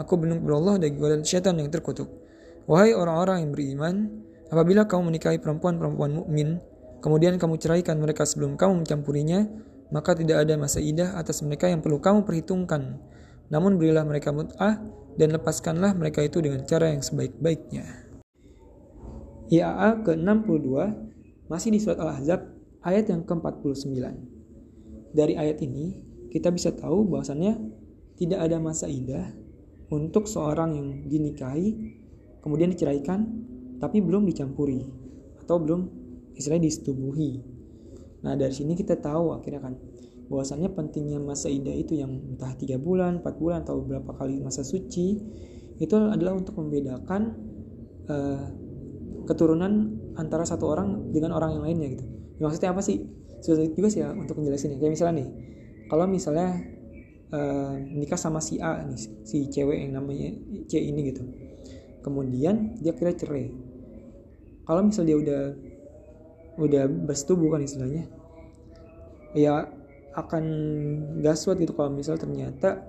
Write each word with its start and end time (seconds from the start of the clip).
Aku 0.00 0.16
berlindung 0.16 0.48
Allah 0.56 0.80
dari 0.80 0.96
godaan 0.96 1.20
syaitan 1.20 1.60
yang 1.60 1.68
terkutuk. 1.68 2.08
Wahai 2.64 2.96
orang-orang 2.96 3.44
yang 3.44 3.50
beriman, 3.52 3.94
apabila 4.48 4.88
kamu 4.88 5.12
menikahi 5.12 5.36
perempuan-perempuan 5.36 6.24
mukmin, 6.24 6.56
kemudian 7.04 7.36
kamu 7.36 7.60
ceraikan 7.60 8.00
mereka 8.00 8.24
sebelum 8.24 8.56
kamu 8.56 8.80
mencampurinya, 8.80 9.44
maka 9.92 10.16
tidak 10.16 10.40
ada 10.40 10.56
masa 10.56 10.80
idah 10.80 11.20
atas 11.20 11.44
mereka 11.44 11.68
yang 11.68 11.84
perlu 11.84 12.00
kamu 12.00 12.24
perhitungkan. 12.24 12.96
Namun 13.52 13.76
berilah 13.76 14.06
mereka 14.08 14.32
mut'ah 14.32 14.80
dan 15.20 15.36
lepaskanlah 15.36 15.92
mereka 15.92 16.24
itu 16.24 16.40
dengan 16.40 16.64
cara 16.64 16.88
yang 16.88 17.04
sebaik-baiknya. 17.04 17.84
IAA 19.50 20.06
ke-62 20.06 20.70
masih 21.50 21.68
di 21.74 21.78
surat 21.82 21.98
Al-Ahzab 21.98 22.40
ayat 22.86 23.10
yang 23.10 23.26
ke-49. 23.26 23.90
Dari 25.12 25.34
ayat 25.34 25.58
ini 25.60 25.98
kita 26.30 26.54
bisa 26.54 26.70
tahu 26.70 27.04
bahwasannya 27.10 27.58
tidak 28.14 28.38
ada 28.46 28.62
masa 28.62 28.86
idah 28.86 29.49
untuk 29.90 30.30
seorang 30.30 30.74
yang 30.78 30.88
dinikahi 31.10 31.98
kemudian 32.40 32.72
diceraikan 32.72 33.26
tapi 33.82 33.98
belum 34.00 34.24
dicampuri 34.28 34.86
atau 35.42 35.56
belum 35.58 35.80
istilahnya 36.36 36.70
disetubuhi. 36.70 37.42
Nah 38.22 38.36
dari 38.36 38.52
sini 38.52 38.78
kita 38.78 39.00
tahu 39.00 39.34
akhirnya 39.34 39.60
kan 39.60 39.74
bahwasannya 40.30 40.70
pentingnya 40.70 41.18
masa 41.18 41.50
idah 41.50 41.74
itu 41.74 41.98
yang 41.98 42.12
entah 42.14 42.54
tiga 42.54 42.78
bulan, 42.78 43.18
empat 43.18 43.34
bulan 43.36 43.66
atau 43.66 43.82
beberapa 43.82 44.14
kali 44.14 44.38
masa 44.38 44.62
suci 44.62 45.18
itu 45.80 45.94
adalah 45.96 46.38
untuk 46.38 46.54
membedakan 46.60 47.34
uh, 48.06 48.46
keturunan 49.26 49.98
antara 50.14 50.46
satu 50.46 50.70
orang 50.70 51.10
dengan 51.10 51.34
orang 51.34 51.58
yang 51.58 51.64
lainnya 51.66 51.88
gitu. 51.98 52.04
Ya, 52.38 52.42
maksudnya 52.46 52.70
apa 52.70 52.82
sih? 52.84 53.10
Sulit 53.40 53.72
juga 53.72 53.88
sih 53.88 54.04
ya 54.04 54.12
untuk 54.12 54.36
menjelasin 54.36 54.76
Kayak 54.76 54.92
misalnya 54.92 55.24
nih, 55.24 55.28
kalau 55.88 56.04
misalnya 56.04 56.60
uh, 57.30 57.74
nikah 57.78 58.18
sama 58.18 58.38
si 58.42 58.58
A 58.62 58.82
nih 58.82 59.00
si 59.26 59.48
cewek 59.50 59.86
yang 59.86 59.98
namanya 59.98 60.34
C 60.70 60.78
ini 60.78 61.10
gitu. 61.14 61.22
Kemudian 62.00 62.78
dia 62.80 62.94
kira 62.94 63.14
cerai. 63.14 63.50
Kalau 64.64 64.80
misal 64.86 65.06
dia 65.06 65.18
udah 65.18 65.42
udah 66.60 66.84
bersetubuh 66.86 67.56
kan 67.56 67.64
istilahnya 67.64 68.04
ya 69.32 69.64
akan 70.12 70.44
gaswat 71.22 71.56
gitu 71.62 71.72
kalau 71.72 71.94
misal 71.94 72.18
ternyata 72.18 72.82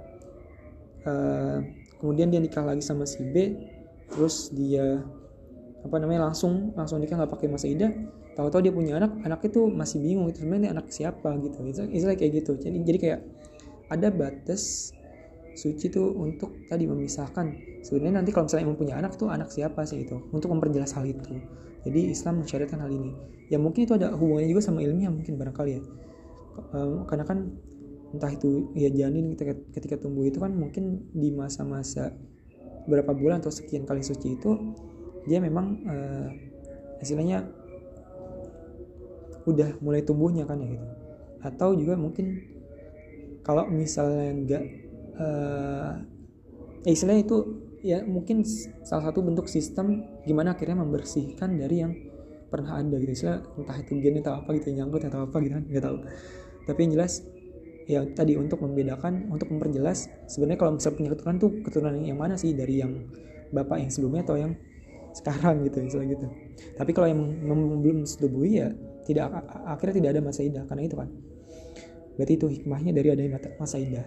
uh, 1.06 1.62
kemudian 2.02 2.34
dia 2.34 2.42
nikah 2.42 2.66
lagi 2.66 2.82
sama 2.82 3.06
si 3.06 3.22
B 3.22 3.56
terus 4.12 4.50
dia 4.52 5.00
apa 5.82 5.96
namanya 6.02 6.30
langsung 6.30 6.76
langsung 6.76 7.00
nikah 7.00 7.16
nggak 7.16 7.32
pakai 7.32 7.48
masa 7.48 7.70
idah 7.70 7.94
tahu-tahu 8.36 8.62
dia 8.64 8.74
punya 8.74 8.98
anak 8.98 9.12
anak 9.24 9.42
itu 9.46 9.68
masih 9.70 10.02
bingung 10.02 10.28
itu 10.32 10.44
sebenarnya 10.44 10.72
anak 10.72 10.88
siapa? 10.90 11.36
gitu. 11.44 11.58
Istilah 11.68 12.16
kayak 12.16 12.32
gitu. 12.44 12.52
Jadi 12.58 12.78
jadi 12.88 12.98
kayak 13.00 13.20
ada 13.92 14.08
batas 14.08 14.96
suci 15.52 15.92
itu 15.92 16.00
untuk 16.16 16.64
tadi 16.72 16.88
memisahkan. 16.88 17.52
Sebenarnya 17.84 18.24
nanti 18.24 18.32
kalau 18.32 18.48
misalnya 18.48 18.72
mempunyai 18.72 18.96
anak 18.96 19.20
tuh 19.20 19.28
anak 19.28 19.52
siapa 19.52 19.84
sih 19.84 20.08
itu? 20.08 20.16
Untuk 20.32 20.48
memperjelas 20.48 20.96
hal 20.96 21.04
itu. 21.04 21.44
Jadi 21.84 22.14
Islam 22.14 22.46
mensyariatkan 22.46 22.80
hal 22.80 22.92
ini. 22.94 23.12
Ya 23.52 23.60
mungkin 23.60 23.84
itu 23.84 23.94
ada 23.98 24.16
hubungannya 24.16 24.48
juga 24.48 24.64
sama 24.64 24.80
ilmiah 24.80 25.12
mungkin 25.12 25.36
barangkali 25.36 25.72
ya. 25.76 25.82
Karena 27.10 27.26
kan 27.28 27.52
entah 28.12 28.32
itu 28.32 28.72
ya 28.76 28.92
janin 28.92 29.36
ketika, 29.36 29.54
ketika 29.76 29.96
tumbuh 30.08 30.24
itu 30.28 30.40
kan 30.40 30.52
mungkin 30.56 31.12
di 31.12 31.32
masa-masa 31.32 32.12
berapa 32.88 33.12
bulan 33.16 33.40
atau 33.44 33.52
sekian 33.52 33.88
kali 33.88 34.04
suci 34.04 34.36
itu 34.36 34.52
dia 35.28 35.38
memang 35.38 35.80
uh, 35.86 36.28
istilahnya 37.00 37.46
udah 39.46 39.80
mulai 39.82 40.06
tumbuhnya 40.06 40.46
kan 40.46 40.62
ya 40.62 40.70
gitu. 40.76 40.88
Atau 41.42 41.74
juga 41.74 41.98
mungkin 41.98 42.40
kalau 43.52 43.68
misalnya 43.68 44.32
nggak 44.32 44.64
uh, 45.20 45.92
ya 46.88 46.92
istilahnya 46.96 47.28
itu 47.28 47.38
ya 47.84 48.00
mungkin 48.08 48.48
salah 48.88 49.12
satu 49.12 49.20
bentuk 49.20 49.52
sistem 49.52 50.08
gimana 50.24 50.56
akhirnya 50.56 50.80
membersihkan 50.80 51.60
dari 51.60 51.84
yang 51.84 51.92
pernah 52.48 52.80
ada 52.80 52.96
gitu. 52.96 53.12
Istilah 53.12 53.44
entah 53.60 53.76
itu 53.76 54.00
gen 54.00 54.24
atau 54.24 54.40
apa 54.40 54.56
gitu 54.56 54.72
nyangkut 54.72 55.04
atau 55.04 55.28
apa 55.28 55.36
gitu 55.44 55.60
kan 55.60 55.64
nggak 55.68 55.84
tahu. 55.84 55.98
Tapi 56.64 56.80
yang 56.80 56.92
jelas 56.96 57.14
ya 57.92 58.00
tadi 58.16 58.40
untuk 58.40 58.64
membedakan 58.64 59.28
untuk 59.28 59.52
memperjelas 59.52 60.08
sebenarnya 60.32 60.60
kalau 60.64 60.72
misalnya 60.80 60.96
punya 60.96 61.10
keturunan 61.12 61.38
tuh 61.44 61.52
keturunan 61.68 61.94
yang 62.08 62.16
mana 62.16 62.40
sih? 62.40 62.56
Dari 62.56 62.80
yang 62.80 63.12
bapak 63.52 63.84
yang 63.84 63.92
sebelumnya 63.92 64.24
atau 64.24 64.40
yang 64.40 64.56
sekarang 65.12 65.68
gitu 65.68 65.84
istilah 65.84 66.08
gitu. 66.08 66.28
Tapi 66.80 66.92
kalau 66.96 67.12
yang 67.12 67.20
belum 67.84 68.08
setubuhi 68.08 68.64
ya 68.64 68.72
tidak 69.04 69.28
akhirnya 69.68 70.00
tidak 70.00 70.10
ada 70.16 70.22
masa 70.24 70.40
idah 70.40 70.64
karena 70.72 70.88
itu 70.88 70.96
kan 70.96 71.12
Berarti 72.22 72.38
itu 72.38 72.46
hikmahnya 72.54 72.94
dari 72.94 73.10
adanya 73.10 73.42
masa 73.58 73.82
indah. 73.82 74.06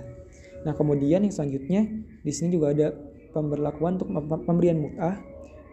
Nah, 0.62 0.70
kemudian 0.78 1.26
yang 1.26 1.34
selanjutnya 1.34 1.82
di 2.22 2.30
sini 2.30 2.54
juga 2.54 2.70
ada 2.70 2.94
pemberlakuan 3.34 3.98
untuk 3.98 4.14
pemberian 4.46 4.78
mut'ah 4.78 5.18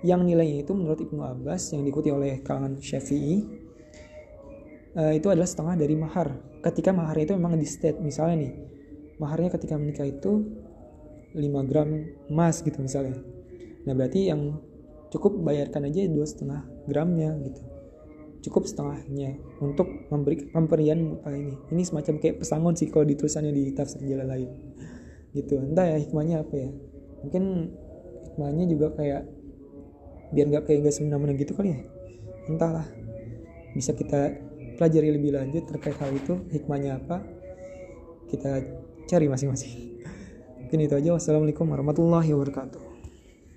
yang 0.01 0.25
nilainya 0.25 0.65
itu 0.65 0.73
menurut 0.73 0.97
Ibnu 1.05 1.21
Abbas 1.21 1.69
yang 1.77 1.85
diikuti 1.85 2.09
oleh 2.09 2.41
kalangan 2.41 2.81
Syafi'i 2.81 3.45
uh, 4.97 5.13
itu 5.13 5.29
adalah 5.29 5.45
setengah 5.45 5.77
dari 5.77 5.93
mahar. 5.93 6.33
Ketika 6.65 6.89
maharnya 6.89 7.29
itu 7.29 7.35
memang 7.37 7.61
di 7.61 7.69
state, 7.69 8.01
misalnya 8.01 8.49
nih, 8.49 8.53
maharnya 9.21 9.53
ketika 9.53 9.77
menikah 9.77 10.09
itu 10.09 10.49
5 11.37 11.69
gram 11.69 11.89
emas 12.25 12.65
gitu 12.65 12.81
misalnya. 12.81 13.21
Nah, 13.85 13.93
berarti 13.93 14.33
yang 14.33 14.57
cukup 15.13 15.37
bayarkan 15.45 15.93
aja 15.93 16.09
dua 16.09 16.25
setengah 16.25 16.65
gramnya 16.89 17.37
gitu 17.45 17.61
cukup 18.41 18.65
setengahnya 18.65 19.37
untuk 19.61 20.09
memberi 20.09 20.49
pemberian 20.49 20.99
muka 21.15 21.29
ini. 21.29 21.53
Ini 21.69 21.81
semacam 21.85 22.17
kayak 22.17 22.41
pesangon 22.41 22.73
sih 22.73 22.89
kalau 22.89 23.05
ditulisannya 23.05 23.53
di 23.53 23.71
tafsir 23.77 24.01
jalan 24.01 24.27
lain. 24.27 24.49
Gitu. 25.31 25.61
Entah 25.61 25.85
ya 25.85 25.97
hikmahnya 26.01 26.41
apa 26.41 26.55
ya. 26.57 26.69
Mungkin 27.21 27.43
hikmahnya 28.33 28.65
juga 28.65 28.87
kayak 28.97 29.23
biar 30.33 30.45
nggak 30.49 30.63
kayak 30.65 30.79
nggak 30.83 30.95
semena-mena 30.95 31.33
gitu 31.37 31.53
kali 31.53 31.77
ya. 31.77 31.79
Entahlah. 32.49 32.89
Bisa 33.77 33.93
kita 33.93 34.35
pelajari 34.75 35.13
lebih 35.13 35.37
lanjut 35.37 35.69
terkait 35.69 35.95
hal 36.01 36.11
itu 36.11 36.41
hikmahnya 36.49 36.97
apa 36.97 37.21
kita 38.27 38.65
cari 39.05 39.29
masing-masing. 39.29 40.01
Mungkin 40.65 40.79
itu 40.81 40.93
aja. 40.97 41.09
Wassalamualaikum 41.13 41.69
warahmatullahi 41.69 42.33
wabarakatuh 42.33 42.90